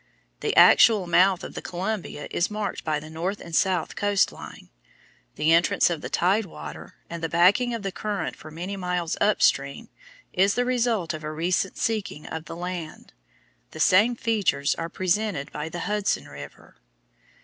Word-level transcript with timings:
The 0.39 0.55
actual 0.55 1.05
mouth 1.05 1.43
of 1.43 1.53
the 1.53 1.61
Columbia 1.61 2.27
is 2.31 2.49
marked 2.49 2.83
by 2.83 2.99
the 2.99 3.07
north 3.11 3.39
and 3.39 3.55
south 3.55 3.95
coast 3.95 4.31
line. 4.31 4.69
The 5.35 5.53
entrance 5.53 5.91
of 5.91 6.01
the 6.01 6.09
tide 6.09 6.45
water, 6.45 6.95
and 7.07 7.21
the 7.21 7.29
backing 7.29 7.75
of 7.75 7.83
the 7.83 7.91
current 7.91 8.35
for 8.35 8.49
many 8.49 8.75
miles 8.75 9.15
up 9.21 9.43
stream, 9.43 9.89
is 10.33 10.55
the 10.55 10.65
result 10.65 11.13
of 11.13 11.23
a 11.23 11.31
recent 11.31 11.77
sinking 11.77 12.25
of 12.25 12.45
the 12.45 12.55
land. 12.55 13.13
The 13.69 13.79
same 13.79 14.15
features 14.15 14.73
are 14.73 14.89
presented 14.89 15.51
by 15.51 15.69
the 15.69 15.81
Hudson 15.81 16.27
River. 16.27 16.77